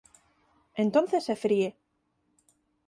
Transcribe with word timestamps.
Entonces 0.83 1.23
se 1.27 1.35
fríe. 1.43 1.69